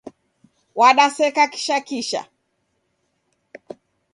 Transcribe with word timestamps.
Wadaseka 0.79 1.43
kisha 1.51 1.77
kisha 1.87 2.21